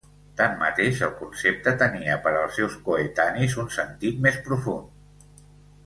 Tanmateix, 0.39 1.01
el 1.07 1.11
concepte 1.19 1.73
tenia 1.83 2.15
per 2.25 2.33
als 2.39 2.57
seus 2.61 2.79
coetanis 2.89 3.57
un 3.67 3.71
sentit 3.79 4.21
més 4.29 4.41
profund. 4.49 5.47